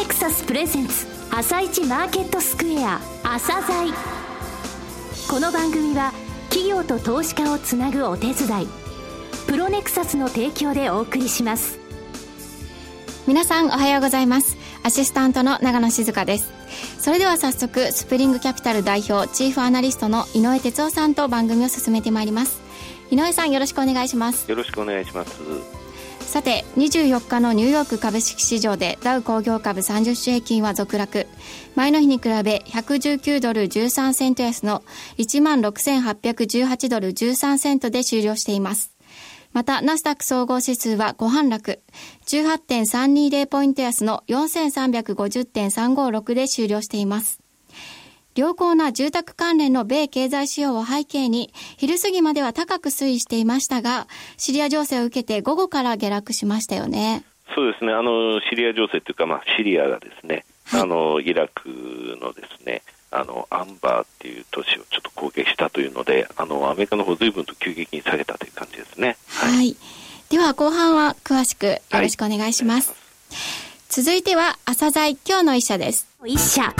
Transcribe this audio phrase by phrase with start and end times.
[0.00, 3.92] ネクサスプレゼンツ朝一マーケットスクエア朝鮮。
[5.28, 6.14] この番組は
[6.48, 8.68] 企業と投資家をつなぐお手伝い
[9.46, 11.78] プロネクサスの提供でお送りします。
[13.26, 14.56] 皆さんおはようございます。
[14.82, 16.50] アシスタントの長野静香です。
[16.98, 22.62] それでは早速スプリングキャピタル代表チーフアナリストの井上哲夫さんと番組を進めてまいります。
[23.10, 24.50] 井上さんよろしくお願いします。
[24.50, 25.79] よろしくお願いします
[26.30, 31.26] さて24日のニューヨーク株式市場でダウ工業株30種平均は続落。
[31.74, 34.84] 前の日に比べ119ドル13セント安の
[35.18, 38.94] 1万6818ドル13セントで終了しています。
[39.52, 41.80] また、ナスダック総合指数は5反落、
[42.26, 47.39] 18.320ポイント安の4350.356で終了しています。
[48.36, 54.06] 良好な住宅関連の米経済指標を背景に、昼過ぎまでは高く推移していましたが、
[54.36, 57.24] シリア情勢を受けて午後から下落しましたよね。
[57.54, 61.68] そうですね、あのシリア情勢というか、まあ、シリアがですね、はい、あのイラク
[62.20, 69.16] のですね、あのアンバーっていう都市をちょっと攻撃したというので、あのアメリカの方ずいぶんと急激に下げたという感じですね。
[69.26, 69.56] はい。
[69.56, 69.76] はい、
[70.28, 72.90] では後半は詳しくよろしくお願いします。
[72.90, 72.98] はい、
[73.88, 76.06] 続いては朝鮮今日の一社です。
[76.24, 76.72] 一社。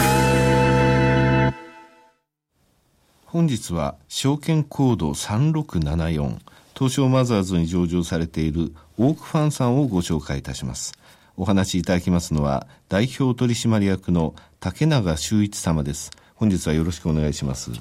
[3.31, 6.37] 本日は証券コード3674
[6.77, 10.91] 東証マザーズに上場されているオークファンさんをご紹介いたします。
[11.37, 16.11] お話しいただきますのは代表取締役の竹永修一様です。
[16.35, 17.71] 本日はよろしくお願いします。
[17.71, 17.77] よ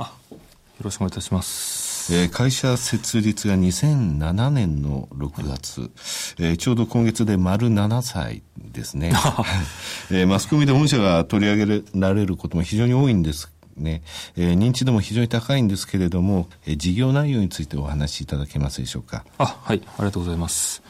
[0.82, 2.14] ろしくお願いいたします。
[2.14, 5.90] えー、会社設立が2007年の6月、
[6.38, 9.12] えー、ちょうど今月で丸7歳ですね、
[10.12, 14.02] えー、マスコミで御社が取り上げられることも非常に多いんですね、
[14.36, 19.24] えー、認知度も非常に高いんですけれども、えー、事業内容についてお話しいただけますでしょうか？
[19.38, 20.82] あ、はい、ありがとうございます。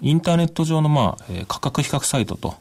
[0.00, 2.54] インターネット上の、まあ、えー、価格比較サイトと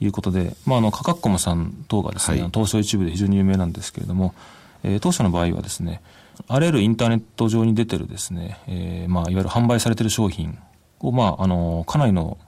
[0.00, 4.34] いうことで、まあ、あの、価格コムさん等がですね、はい、東証一部で非常に有名なんですけれども、
[4.82, 6.00] えー、当社の場合はですね、
[6.48, 10.58] あらゆるインターネット上に出てるですね、えー、まあ、いわゆる販売されてる商品
[11.00, 12.38] を、まあ、あの、かなりの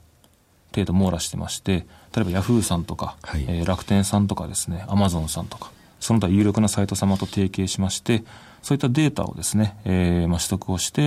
[0.73, 5.71] 程度網羅してまして、例えばヤフーさんとか、はい、えー、楽天さんとかですね、アマゾンさんとか、
[6.03, 8.25] その他有力なサイト様と提携しまして、
[8.61, 11.01] そういったデータをですね、えー、まあ、取得をして、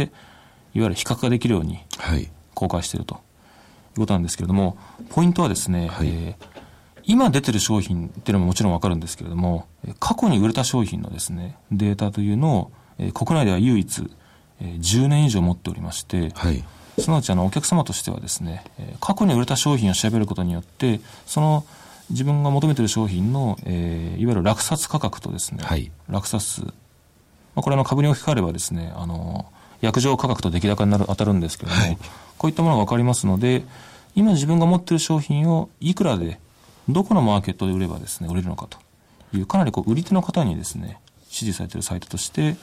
[0.74, 1.80] いわゆる比較ができるように
[2.54, 3.18] 公開しているとい
[3.96, 4.78] うことなんですけれども、
[5.10, 6.46] ポイントはですね、はい、えー、
[7.04, 9.66] 今出てる商品っていうのももちろんわかるんですけれども、
[10.00, 14.10] 過去に売れた商品のですね、データというのを、えー、国内では唯一、
[14.62, 16.64] えー、10年以上持っておりまして、はい、
[16.98, 21.66] すなわちあのお客様としてはですね、えー、過去に売れた商品を調べることによって、その
[22.10, 26.44] 自分が求めている商品の、えー、いわゆる落札価格とですね、はい、落札。
[26.44, 26.70] 数、ま
[27.56, 29.46] あ、これの株に置き換えればですね、あの、
[29.80, 31.98] 約定価格と出来高になる当たるんですけれども、はい、
[32.38, 33.64] こういったものが分かりますので、
[34.14, 36.38] 今自分が持っている商品をいくらで、
[36.88, 38.78] どこのマーケットで売ればですね、売れるのかと。
[39.36, 42.56] いう、かなりこう売り手の方にですね、支持されているサイトとして、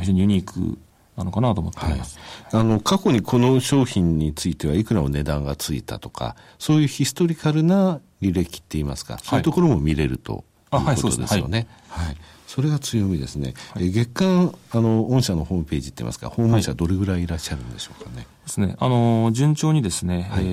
[0.00, 0.78] 非常にユニーク
[1.16, 2.18] なのかなと思っております、
[2.50, 11.66] はい、あの過去にこの商品についてはいくらの値段がついたとかそういうヒストリカルな履歴って言いますか、そういうところも見れるということですよね。
[11.88, 12.16] はい、
[12.46, 13.54] それが強みですね。
[13.72, 18.26] はい、月間、あの、御社のホームページって言いますか、訪問者どれぐらいいらっしゃるんでしょうかね。
[18.44, 18.76] ですね。
[18.78, 20.46] あの、順調にですね、はい、え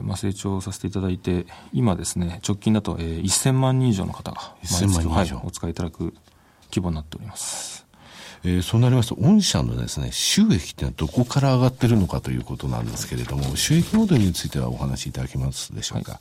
[0.00, 6.14] ー、まあ、成長させていただいて、今ですね、直近だと、えー、1000万人以上の方が、1000万人以上、はい、お使いいただく
[6.70, 7.81] 規模になっております。
[8.44, 16.12] えー、そうなりますと、御社のですね、収益っていうのはどこから上がってるのかということなんですけれども、収益モデルについてはお話しいただけますでしょうか？
[16.12, 16.20] はい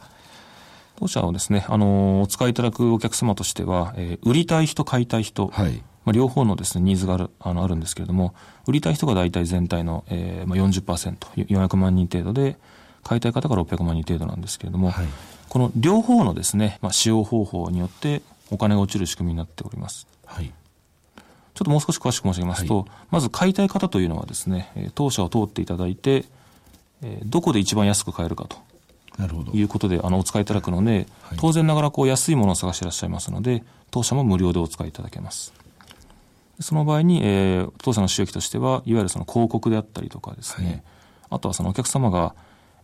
[1.01, 8.35] 当社はですね、あの、お使いいただくお客様としては、えー、売りたい人、買いたい人、はい、まあ、両方のですね、ニーズがある、あの、あるんですけれども、
[8.67, 11.17] 売りたい人が大体全体の、えー、まあ40%、
[11.47, 12.57] 400万人程度で、
[13.03, 15.07] 買いたい方が600万人程度なんですけれども、はい、
[15.49, 18.21] この両方のですね、まあ、使用方法によって
[18.51, 20.05] お金が落ちる仕組みになっております。
[20.27, 20.53] はい。
[21.53, 26.25] ちょっともう少し詳しく申し上げますと、はい、まず買いたい方というのはですね、当社を通っていただいて、
[27.03, 28.57] えー、どこで一番安く買えるかと。
[29.17, 29.51] なるほど。
[29.51, 35.53] いうことであのお使いいただくので、はい、当然ながらこう安いものを探していらっしゃいますので当社も無料でお使いいただけます。
[36.59, 40.83] その場合に、えー、当社の収益としてはいわゆるその広告であったりとかですね、はい、
[41.31, 42.35] あとはそのお客様が、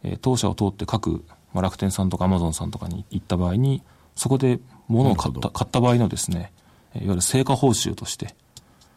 [0.03, 1.23] えー、当社を通って各、
[1.53, 3.83] まあ、楽天さんとかアマゾンさんとかに行った場合に
[4.15, 6.51] そこで物を買った買った場合のですね
[6.95, 8.35] いわゆる成果報酬として、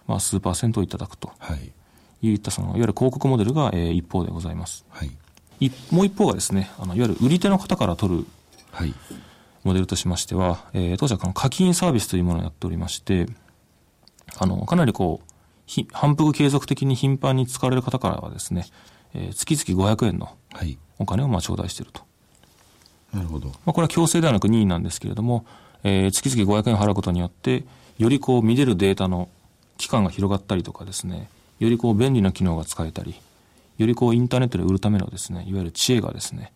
[0.07, 1.55] まあ、数パーセントをいただくと、は
[2.23, 4.85] い、いったそのいわゆる広告モデルが、えー、一方でございます。
[4.91, 5.11] はい
[5.91, 8.27] もう一方はですね、あのいわゆる売り手の方から取る、
[8.73, 8.95] はい、
[9.63, 13.27] モデルとしましては、えー、当社は課金サービスというものをやっておりまして、
[14.39, 15.31] あの、かなりこう、
[15.93, 18.67] 反復継続的に頻繁に使われる方からはですね、
[19.15, 20.35] えー、月々500円の
[20.99, 22.03] お金をまあ頂戴していると。
[23.13, 23.49] なるほど。
[23.49, 25.45] まあ、これは強制ではなく任意なんですけれども、
[25.83, 27.65] えー、月々500円払うことによって、
[27.99, 29.29] よりこう見れるデータの
[29.81, 31.29] 期間が広がったりとかですね、
[31.59, 33.15] よりこう便利な機能が使えたり、
[33.79, 36.53] よりこうインターネットで売るためのですね、いわゆる知恵がですね、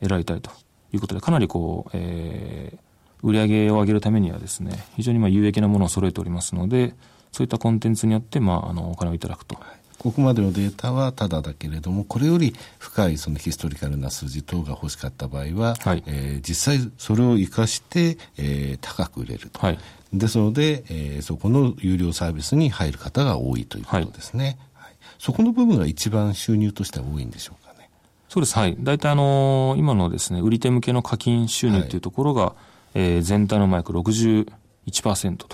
[0.00, 0.50] 得られたりと
[0.92, 6.94] いうことで、かなりこう、えー、売り上げを上げるためにはですね、非常にまあ有益なものを揃えておりますので、
[7.32, 9.58] そういったコンテンツによって、まあ、あの、お金をいただくと。
[9.98, 19.58] ここまでのデータはただだけれども、これより深いそのヒストリカルな数字等が欲しかった場合は、はい、えー、実際それを生かして、えー、高く売れると。
[19.60, 19.78] はい、
[20.12, 24.58] ですので、えー、そこの有料サービスに入る方が多いということですね。
[24.74, 27.90] はい、そこの部分が一番収入としては多いんでしょうかね。
[28.28, 28.56] そうです。
[28.56, 28.76] はい。
[28.78, 32.54] 大体あのー、今のですね、売り手向けの課金収入というところが、はい、
[32.94, 35.48] えー、全体のマイク61%と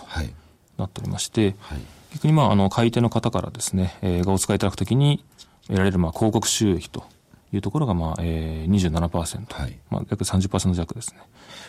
[0.78, 1.80] なっておりまして、はい
[2.12, 5.24] 逆にまあ、あの、買い手の方からですね、えー、がお使いいただくときに
[5.66, 7.04] 得られるまあ広告収益と
[7.52, 11.20] いうところがまあ、えー、27%、はい、まあ、約30%弱ですね。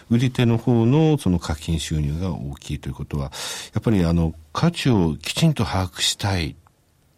[0.10, 3.32] 売り手の方のその課金収入が大きいということは、
[3.74, 6.56] やっぱりあの、価値をきちんと把握したい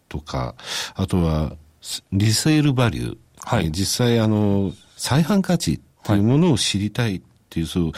[0.08, 0.54] とか、
[0.94, 1.52] あとは、
[2.12, 3.16] リセールバリュー。
[3.38, 3.70] はい。
[3.70, 7.94] 実際あの、再販価値というものを知りたいっていう、はい、そう、なんて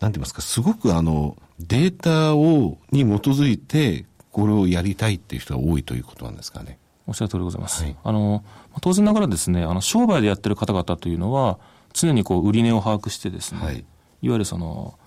[0.00, 6.78] 言いますか、すごくあの、データを、に基づいてこれをやりたいっていう人が多いということなんですかね。
[7.06, 7.82] おっしゃる通りでございます。
[7.82, 8.44] はい、あの、
[8.80, 11.58] 当然ながらですね、あの、商売でやってる方々というのは、
[11.92, 13.84] 常にこう、売値を把握してですね、はい、
[14.22, 14.98] いわゆるその、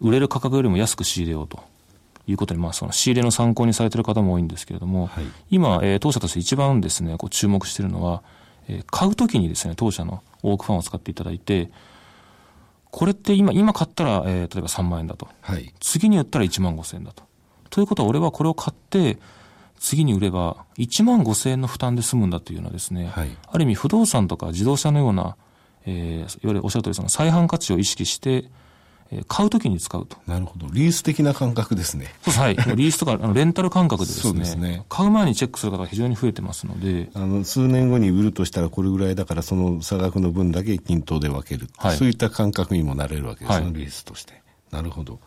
[0.00, 1.60] 売れる価格よりも安く仕入れようと
[2.26, 8.22] いうことに、まあ、その仕入れの参考にされてる方も多いんですけれども、はい、今、えー、当社として一番ですね、こう注目しているのは、
[8.68, 11.70] えー、買うときにですね、当社のオークファンを使っていただいて、
[12.90, 15.28] これって今、今買ったら、えー、例えば3万円だと。
[15.40, 17.24] はい、次に売ったら1万5千円だと。
[17.70, 19.18] ということは俺はこれを買って、
[19.78, 25.36] 次に売れば1万5千円の負担で済むんだというのはですね、はい、ある意味不動産とか自動車のような、
[25.86, 28.44] えー、いわゆるおっしゃる通りその再販価値を意識して、
[29.10, 30.18] えー、買うときに使うと。
[30.26, 30.68] なるほど。
[30.72, 32.14] リース的な感覚ですね。
[32.22, 32.56] そうはい。
[32.76, 34.32] リースとか、あのレンタル感覚でですね。
[34.32, 34.84] そうですね。
[34.88, 37.08] 買う前にチェックする方が非常に増えてますので。
[37.14, 41.70] あの、数年後に売るとしたらこれぐらいだから、その差額の分だけ均等で分ける。
[41.78, 44.42] はい、そういった感覚にもなれるわけですね、はい、リースとして。
[44.70, 45.20] なるほど。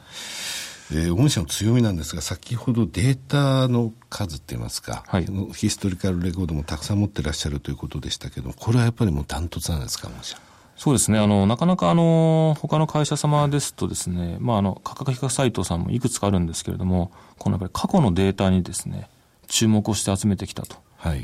[0.94, 10.38] えー、御社の強みなんですが、先ほどデータの数って言いますか、はい、ヒストリカルレコードもたくさん持ってらっしゃるということでしたけど、これはやっぱりもうダントツなんですか、御社？
[10.76, 11.20] そうですね。
[11.20, 19.08] あの、なかなかあの、他の会社様ですとですね、まああの、価格比較サイトさんもいくつかあるんですけれども、このやっぱり過去のデータにですね、
[19.48, 20.78] 注目をして集めてきたと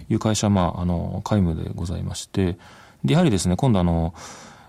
[0.09, 2.57] いう会社、はい、まあ、あの、皆無でございまして、
[3.03, 4.13] で、やはりですね、今度あの、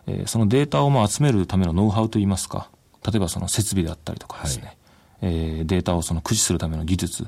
[0.06, 2.70] えー、そのデータをまあ集めるためのノウハウといいますか、
[3.06, 4.77] 例えばその設備であったりとかですね、はい
[5.22, 7.24] えー、データをその駆使するための技術、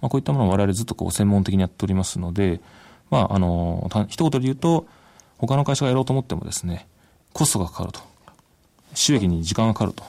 [0.00, 2.60] まあ、こういったものを我々ずっとこう専門的にやっておりますので、
[3.10, 4.86] まあ、あの、一言で言うと、
[5.38, 6.86] 他の会社がやろうと思ってもですね、
[7.32, 8.00] コストがかかると。
[8.94, 10.04] 収益に時間がかかると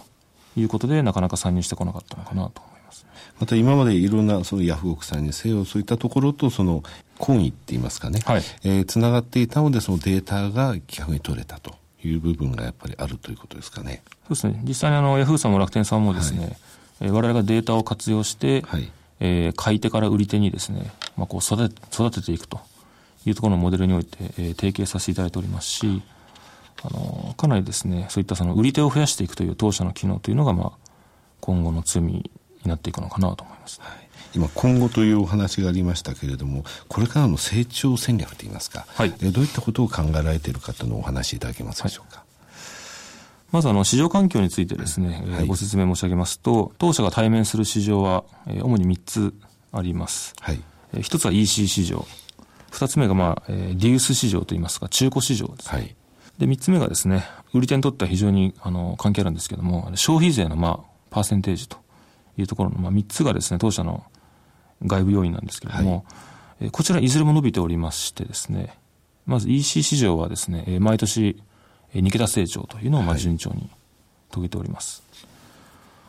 [0.56, 3.06] いうことで、なかなか参入してこなかったのかなと思います。
[3.40, 6.84] また今までいろんな、そのヤフオクさんにせよ、そういったところと、その、
[7.20, 14.04] 懇意って言いますかね、はい、えー、つながっていたので、そのデータが逆に取れたという部分がやっぱりあるということですかね。
[14.28, 14.62] そうですね。
[14.64, 16.58] 実際にあの、ヤフーさんも楽天さんもですね、はい
[17.02, 22.60] えー、我々がデータを活用して、はい、えー、買い手から売り手にですね、まあ、こう育て育てていくと
[23.26, 26.02] いうところのモデルにおいて、えー、提携させていただいておりますし、
[26.84, 30.92] あのかなりですね、そういったその売り手を増やしていくという当社の機能というのが、まあ、
[31.40, 32.32] 今後の強みに
[32.66, 42.18] なっていくのかなと思います、はい、今、今後というお話がありましたけれども、これからの成長戦略といいますか、はい、えどういったことを考えられているかというのをお話しいただけますでしょうか。
[42.18, 42.25] はい
[43.52, 49.34] まずあの市場環境についてですね、はい、ご説明申し上げますと、当社が対面する市場は、え主に3つ
[49.72, 50.34] あります。
[50.42, 50.62] はい、
[50.94, 52.06] え1つは EC 市場、
[52.72, 55.78] 2つ目が、まあえリユース市場といいますか、中古市場です、ね。
[55.78, 55.96] はい、
[56.38, 57.24] で、3つ目がですね、
[57.54, 61.78] 売り手にとっては非常にあの関係あるんですけども、消費税の、まあ、パーセンテージと
[62.38, 64.04] いうところの、まあ、3つがですね、当社の
[64.86, 66.06] 外部要因なんですけれども、
[66.60, 68.78] はい、こちらいずれも伸びておりましてですね、
[69.26, 71.42] まず EC 市場はですね、毎年
[72.02, 73.70] 2桁成長というのをまあ順調に
[74.32, 75.04] 遂げております。
[75.14, 75.30] はい、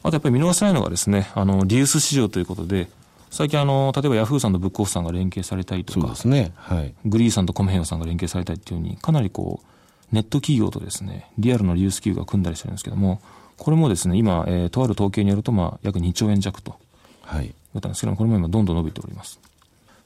[0.04, 2.88] あとやっぱり見逃せないのがですね、あの、リユース市場ということで、
[3.30, 6.52] 最近あの、例えばヤフーさんとブックオフさんが連携されたりとか、そうですね。
[6.56, 6.94] はい。
[7.04, 9.66] グリーさんとコメヘヨさんが連携されたりっていうふうに、かなりこう、
[10.14, 13.20] ネット企業とですね、リアルのリユース企業が組んだりしてるんですけども、
[13.58, 16.76] これもですね、今、えー、とある統計によると、まあ、約2兆円弱と。
[17.22, 17.48] はい。
[17.74, 19.40] だったんですけども、これも今どんどん伸びております。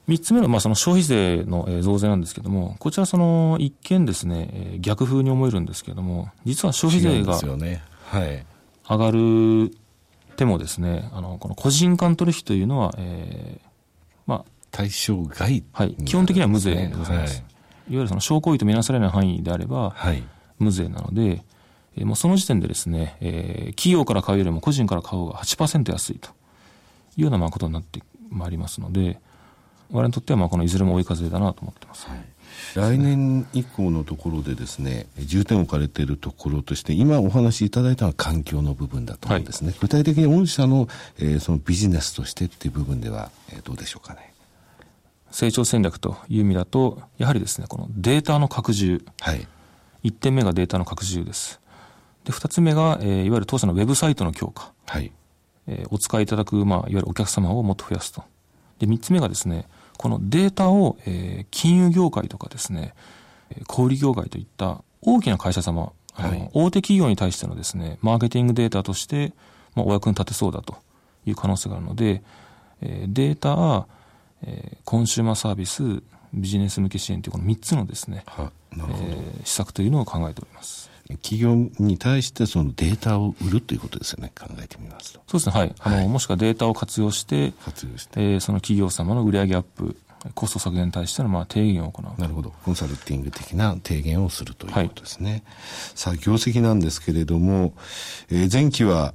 [0.07, 9.71] 三つ目の、まあ、その消費税の増税なんですけども、こちらその一見ですね、逆風に思えるんですけども、実は消費税が上がる
[10.35, 13.67] 手もですね、あの、この個人間取引というのは、えー、
[14.25, 15.95] まあ、対象外、はい。
[16.05, 17.35] 基本的には無税でございます。
[17.35, 17.45] はい、いわ
[17.89, 20.23] ゆるその証拠費とみなされない範囲であれば、はい、
[20.57, 21.43] 無税なので、
[21.95, 26.31] えー、もうその時点でですね、えー、企業から買うよりも個人から買う方が8%安いとい
[27.19, 29.19] うようなまあことになってまいりますので、
[29.91, 32.07] 我々にとってはまあこのいずれも追い風だなと思ってます。
[32.07, 32.31] はい
[32.75, 39.71] 来年以降のところでですね、重点を置かれているところとして、今お話しいただいたのは環境の部分だと思うんですね。
[39.71, 44.33] はい、具体的に御社の,、えー、そのビジネスとしてっていう部分では、えー、どうでしょうかね。
[45.31, 49.03] 成長戦略という意味だと、やはりですね、このデータの拡充。
[49.19, 49.47] はい。
[50.03, 51.59] 1点目がデータの拡充です。
[52.25, 54.71] で、2つ目が、えー、いわゆる当社のウェブサイトの強化。
[54.87, 55.11] はい。
[55.67, 58.23] えー、お使いいただく、まあ、いわゆるお客様をもっと増やすと。
[58.79, 59.67] で、3つ目がですね、
[60.01, 62.95] このデータを、えー、金融業界とかですね、
[63.67, 69.31] 小売業界といった大きな会社様、はい、大手企業に対してのですね、マーケティングデータとして、
[69.75, 70.75] まあ、お役に立てそうだと
[71.27, 72.23] いう可能性があるので、
[72.81, 73.85] えー、データ、
[74.41, 75.83] えー、コンシューマーサービス、
[76.33, 80.80] ビジネス向け支援というこの3つのですね、えー、施策というのを考えております。
[81.17, 85.21] 企業に対してそのデータを売るということですよね、考えてみますと。
[85.27, 85.75] そうですね、はい。
[85.79, 89.95] あの、はい、もしくはデータを活用して、活用して、えー、その企業様の売上アップ、
[90.35, 92.21] コスト削減に対してのまあ提言を行う。
[92.21, 92.53] なるほど。
[92.63, 95.31] コンサルティング的な提言をするということですね。
[95.31, 95.43] はい、
[95.95, 97.73] さあ、業績なんですけれども、
[98.29, 99.13] えー、前期は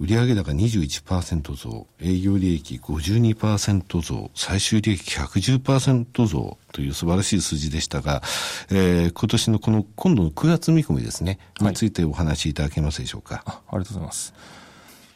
[0.00, 8.22] 売上高21%増、営業利益52%増、最終利益110%増という素晴らしい数字でしたが、
[8.70, 13.42] えー、今年のこの今度の9月見込みですね、についてお話しいただけますでしょうか。
[13.44, 14.34] あありがとうございます。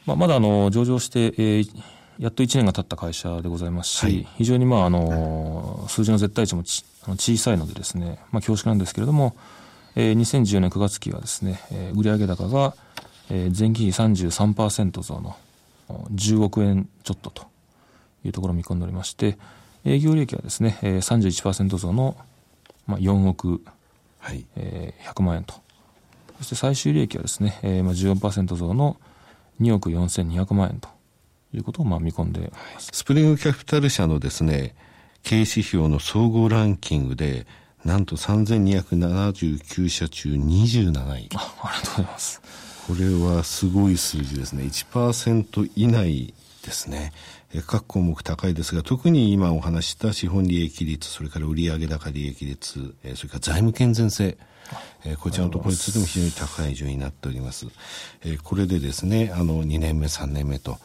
[0.05, 1.69] まあ、まだあの上場して、えー、
[2.19, 9.37] やっと1年が経った会社でございますし、はい、非常にまああの数字の絶対値もち小さいのでですね、まあ、恐縮なんですけれども、
[9.95, 12.75] えー、2014年9月期はですね、えー、売上高が
[13.35, 15.37] えー、前期比33%増の
[15.89, 17.47] 10億円ちょっとと
[18.25, 19.39] いうところを見込んでおりまして、
[19.87, 22.17] 営業利益はですね、えー、31%増の、
[22.87, 23.63] まあ、4億、
[24.19, 25.55] はいえー、100万円と。
[26.39, 28.99] そして最終利益はですね、えー、まあ14%増の
[29.63, 30.91] 2億4200万円と
[31.55, 32.91] いうことをまあ見込んでます。
[32.93, 34.75] スプリングキャピタル社のですね、
[35.23, 37.47] 経営指標の総合ランキングで、
[37.83, 41.29] なんと3279社中27位。
[41.35, 42.43] あありがとうございます。
[42.87, 44.65] これはすごい数字ですね。
[44.65, 46.35] 1%以内
[46.65, 47.13] ですね。
[47.67, 54.39] 各項目高いですが、特に今お話した資本利益率、それから売上高利益率、それから財務健全性、
[55.21, 57.67] こちらのところについても非常に高い順位になっております。
[58.43, 60.79] これでですね、あの、2年目、3年目と、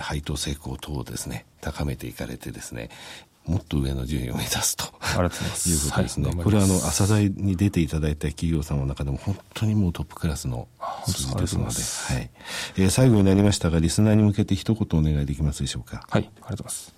[0.00, 2.88] 配当成功等をですね、高めていかれてですね、
[3.46, 5.68] もっと上の順位を目指すとありがとうございます。
[5.68, 6.26] いうことですね。
[6.28, 10.68] はい、これはあの、朝材に出ていただいた企業さんの中でも本当にもうトップクラスの
[11.06, 12.30] 数字ですので、はい。
[12.76, 16.06] えー、最後になりましたが、リスナーに向けて一言お願いできますでしょうか？
[16.08, 16.94] はい、ありがとうございます。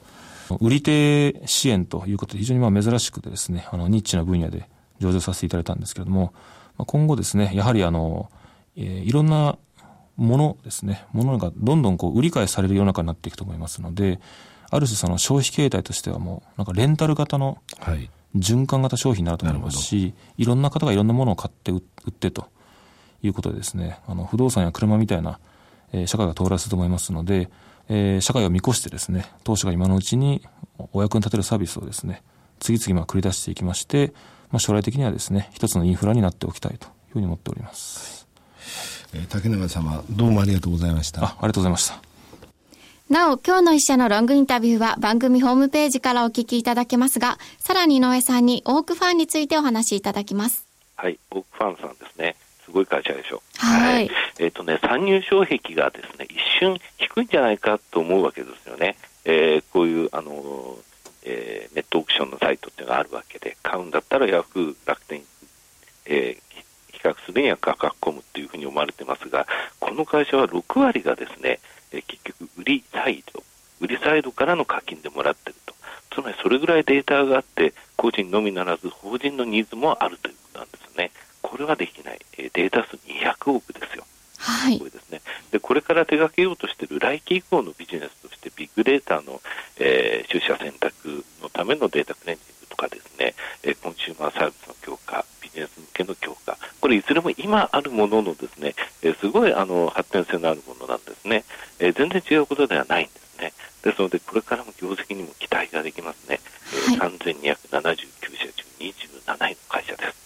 [0.61, 4.69] 売り手支援ということで非常にまあ珍しくてですね、あの、ニッチな分野で
[5.01, 6.35] 上場させていただいたんですけれども、
[6.77, 8.31] まあ、今後ですね、やはりあの、
[8.77, 9.57] えー、いろんな
[10.17, 14.21] ものですね、ものがどんどんこう売り買いされる世の中になっていくと思いますので、
[14.75, 17.59] ある種その消費形態としてはもう、なんかレンタル型の
[18.35, 22.49] 循環型商品になると思いますし、はい、いろんな方がいろんなものを買って売ってと
[23.23, 25.38] いうことでですね、あの不動産や車みたいな、
[25.93, 27.50] えー、社会が到来すると思いますので、
[27.88, 30.43] えー、社会を見越してですね、当社が今のうちに
[30.93, 32.25] お役に立てるサービスをですね、
[32.59, 34.12] 次々まあ繰り出していきまして、
[34.50, 38.26] まあ、将来的にはですね、一つのインフラになっておきたいというふうに思っております。
[39.12, 41.23] はい、えー、竹永様、どうもありがとうございました。
[41.23, 42.13] あありがとうございました。
[43.11, 50.67] なお、今日の一社のロングインタビューは番組ホームページからお聞きいただけますが、さらに井上さんにオークファンについてお話しいただきます。
[50.97, 52.35] はい、オークファンさんですね。
[52.65, 53.43] すごい会社でしょ。
[53.59, 53.93] はい。
[53.93, 58.97] はい、えっ、ー、とね、参入障壁がですね、一瞬低いんじゃないかと思うわけですよね。
[59.27, 60.79] えー、こういう、あの、
[61.25, 65.21] えー、ネットオークションのサイトっていうのがあるわけで、買うんだったらヤフー、楽天、
[66.07, 69.47] えー、比較するには価格コムっていうふうに思われてますが、
[69.79, 71.61] この会社は6割がですね、
[71.95, 73.43] え結局売りサイド、
[73.81, 75.75] 売りサイドからの課金でもらってると。
[76.11, 81.11] つまりそれぐらいデータがあって、個人のみならず法人のニーズもあるということなんですね。
[81.43, 82.19] これはできない。
[82.39, 84.05] えデータ数200億ですよ。
[84.39, 84.79] はい。
[84.79, 85.21] これですね。
[85.51, 89.41] で、これから手掛けようとしている来期以降のビジネスとしてビッグデータの、
[89.79, 101.45] えー、取捨選択のためのデータクレンジングとかですね、えー、コンシューマーサービスの強化、ビジネス向けの強化、これいずれも今あるもののですね、えー、すごいあの発展性のあるものなんですね。
[101.85, 103.53] えー、全然違うことではないんですね。
[103.83, 106.41] ですので、これからも業績にも期待ができますね。
[106.91, 110.25] えー、はい、3279社中27位の会社です。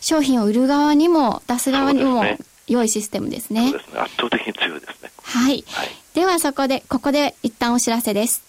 [0.00, 2.22] 商品を売る側にも出す側にも、
[2.68, 3.70] 良いシステムですね。
[3.70, 4.00] そうですね。
[4.00, 5.10] 圧倒的に強いですね。
[5.22, 5.64] はい。
[5.66, 8.42] はい、ではそこで、ここで一旦お知らせです。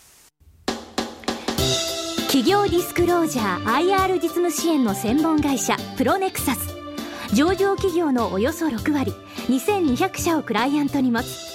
[2.28, 6.76] 企業ディスクロージャー IR 実務支援の専門会社プロネクサス
[7.34, 9.14] 上場企業のおよそ6割
[9.48, 11.55] 2200社をクライアントに持つ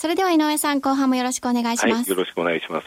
[0.00, 1.94] それでは井上さん、後半もよろしくお願いします。
[1.98, 2.86] はい、よろしくお願いします。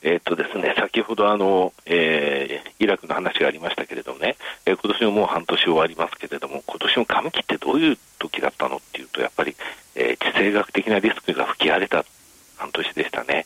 [0.00, 9.56] えー、っとですね、先ほどあの、えー、イラクの話がありましたけれどもね、えー、今年ももう半年終わりますけれども、今年の上期ってどういう時だったのっていうと、やっぱり、
[9.96, 12.04] えー、地政学的なリスクが吹き荒れた
[12.58, 13.44] 半年でしたね。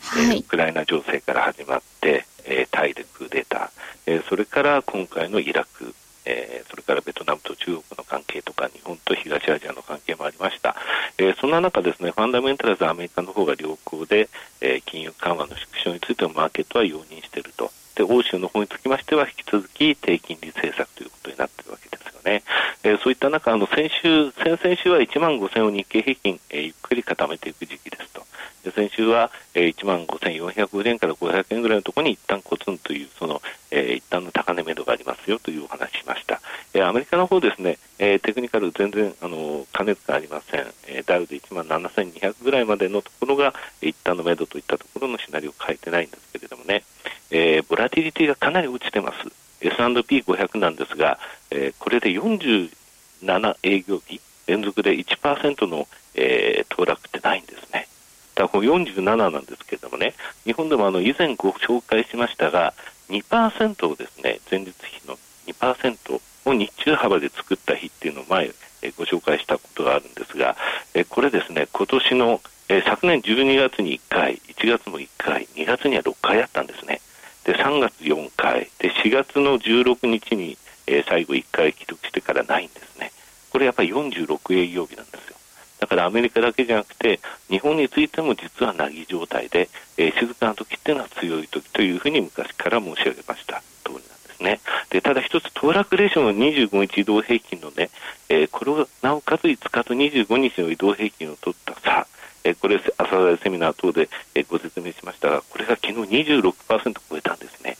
[0.00, 3.70] はい、えー、ウクライナ情勢から始まって、えー、タイでクーデター、
[4.06, 5.94] えー、それから今回のイラク、
[6.28, 10.76] えー、それからベトナムと中国の関係とか、日本と東アジアの関係もありました。
[11.16, 14.28] えー、そんな中ですね、ファンダメンタルズアメリカの方が良好で、
[14.60, 17.70] えー、金融緩和の縮小についてもマーケットは容認していると。
[17.94, 22.42] で、欧州の方につきましては、引き続き低金利政策ということになっているわけですよね。
[22.84, 28.22] えー、そういった中、あの、先週、先々週は1万5000を日経平均、えー、ゆっくり固めていく時期ですと。
[28.64, 33.40] で先週は、えー、1万5450円から500円ぐらいのところに一旦コツンという、その、
[33.78, 36.40] えー、一旦の高値目処がありますよというお話しました。
[36.74, 40.66] えー、アメリカの方ですね、えー、テクニカル全然、あの、加熱がありません。
[40.88, 46.82] えー、ダウで1万7200ぐらいまでのところが、一旦の目処といったところのシナリオを変えてないんですけれどもね、
[47.30, 49.18] えー、ボラティリティがかなり落ちてます。
[49.60, 51.18] S&P500 なんですが、
[51.50, 57.88] えー、これで47営業日連続で1%の、えー、騰落ってないんですね。
[58.34, 62.72] だからこの47なんですけれどもね、日本でもあの以前ご紹介しましたが、
[63.08, 68.50] 2%をですね、前日比の2%を日中幅で作った日っていうのを前、
[68.82, 70.56] えご紹介したことがあるんですが、
[70.94, 77.00] えこれですね、今年の、え昨年12月に1回、1月も1回、2月には6回あったんですね。
[77.44, 83.12] で、3月4回、で、4月の16日に、え最後1回記録してからないんですね。
[83.50, 85.37] これやっぱり46営業日なんですよ。
[85.78, 94.60] だからアメリカだけじゃなくて、日本についても実はなぎ状態で、えー、静かな時っていうのは強い時というふうに昔から申し上げました通りなんですね。
[94.90, 97.90] で、ただ一つ、騰落レーションの25日移動平均のね、
[98.28, 102.06] えー、これをなおかつ5日と25日の移動平均を取った差、
[102.44, 107.76] えー、これ、朝鮮セミナー等で、えー、ご説明しましたが、これが昨日26%超えたんですね。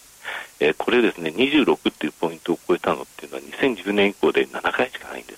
[0.61, 5.38] えー、これですね、26っていうポイントを超えたのっていうのは2010年以降で7回しかないんです。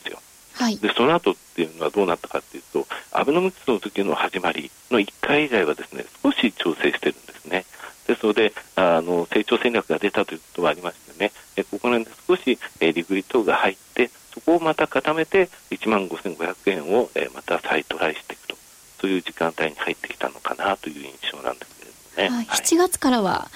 [0.61, 7.64] はい、でその後っていうのはどうなったかというと、アベノミクスの時の始まりの1回以外はですね少し調整してるんですね。
[8.07, 18.57] ですので、あの成長戦略が出たということはありましてね、えここら辺で少し、えリグリットが入って、そこをまた固めて、1万5500円を、えまた再トライしていくと、
[19.01, 21.79] そういう時間帯に入ってきたのかなという印象なんです
[22.16, 22.37] けれどもね。
[22.37, 23.49] はい、7月からは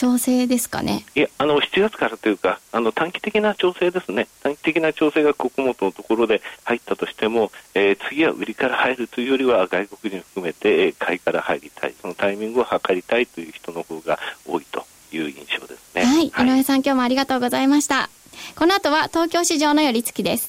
[0.00, 1.04] 調整ですかね？
[1.14, 4.28] いや、あの、7月からというか、あの、短期的な調整ですね。
[4.42, 16.02] 短期的な調整が穀物のところで入ったとしても、えー、次は売りから入るというよりは、外国人含めて、えー、買いから入りたい、そのタイミングを測りたいという人の方が多いという印象ですね。
[16.02, 16.30] はい。
[16.30, 18.08] はい、井上さん、今日もありがとうございました。
[18.56, 20.48] この後は東京市場の寄り付きです。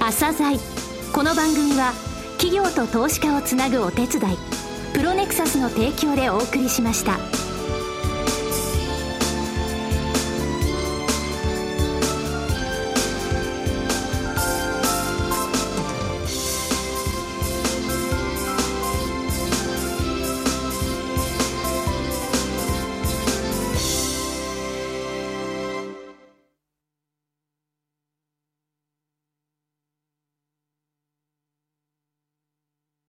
[0.00, 0.58] 朝鮮
[1.14, 1.94] この番組は、
[2.36, 4.36] 企業と投資家をつなぐお手伝い、
[4.92, 7.45] プロネクサスの提供でお送りしました。